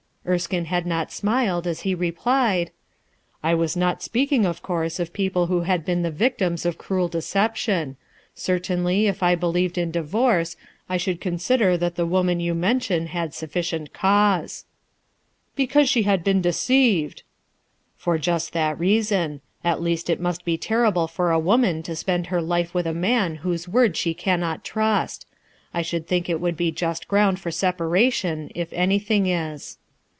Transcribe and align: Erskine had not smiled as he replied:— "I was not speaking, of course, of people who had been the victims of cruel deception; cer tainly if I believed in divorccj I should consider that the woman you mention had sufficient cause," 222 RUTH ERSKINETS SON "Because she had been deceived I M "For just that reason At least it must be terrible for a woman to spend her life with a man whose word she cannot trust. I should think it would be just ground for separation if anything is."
Erskine 0.23 0.65
had 0.65 0.85
not 0.85 1.11
smiled 1.11 1.65
as 1.65 1.81
he 1.81 1.95
replied:— 1.95 2.69
"I 3.43 3.55
was 3.55 3.75
not 3.75 4.03
speaking, 4.03 4.45
of 4.45 4.61
course, 4.61 4.99
of 4.99 5.13
people 5.13 5.47
who 5.47 5.61
had 5.61 5.83
been 5.83 6.03
the 6.03 6.11
victims 6.11 6.63
of 6.63 6.77
cruel 6.77 7.07
deception; 7.07 7.97
cer 8.35 8.59
tainly 8.59 9.05
if 9.05 9.23
I 9.23 9.33
believed 9.33 9.79
in 9.79 9.91
divorccj 9.91 10.57
I 10.87 10.97
should 10.97 11.19
consider 11.21 11.75
that 11.75 11.95
the 11.95 12.05
woman 12.05 12.39
you 12.39 12.53
mention 12.53 13.07
had 13.07 13.33
sufficient 13.33 13.93
cause," 13.93 14.65
222 15.57 15.57
RUTH 15.57 15.57
ERSKINETS 15.57 15.57
SON 15.57 15.57
"Because 15.57 15.89
she 15.89 16.03
had 16.03 16.23
been 16.23 16.41
deceived 16.43 17.23
I 17.25 17.25
M 17.25 17.95
"For 17.97 18.17
just 18.19 18.53
that 18.53 18.79
reason 18.79 19.41
At 19.63 19.81
least 19.81 20.07
it 20.07 20.21
must 20.21 20.45
be 20.45 20.55
terrible 20.55 21.07
for 21.07 21.31
a 21.31 21.39
woman 21.39 21.81
to 21.83 21.95
spend 21.95 22.27
her 22.27 22.43
life 22.43 22.75
with 22.75 22.85
a 22.85 22.93
man 22.93 23.37
whose 23.37 23.67
word 23.67 23.97
she 23.97 24.13
cannot 24.13 24.63
trust. 24.63 25.25
I 25.73 25.81
should 25.81 26.07
think 26.07 26.29
it 26.29 26.39
would 26.39 26.55
be 26.55 26.71
just 26.71 27.07
ground 27.07 27.39
for 27.39 27.49
separation 27.51 28.51
if 28.53 28.71
anything 28.71 29.25
is." 29.25 29.79